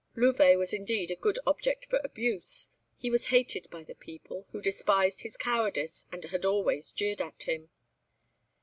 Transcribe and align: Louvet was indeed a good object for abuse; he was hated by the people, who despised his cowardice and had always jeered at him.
Louvet 0.15 0.57
was 0.57 0.73
indeed 0.73 1.11
a 1.11 1.15
good 1.15 1.37
object 1.45 1.85
for 1.85 2.01
abuse; 2.03 2.69
he 2.97 3.11
was 3.11 3.27
hated 3.27 3.69
by 3.69 3.83
the 3.83 3.93
people, 3.93 4.47
who 4.51 4.59
despised 4.59 5.21
his 5.21 5.37
cowardice 5.37 6.07
and 6.11 6.23
had 6.23 6.43
always 6.43 6.91
jeered 6.91 7.21
at 7.21 7.43
him. 7.43 7.69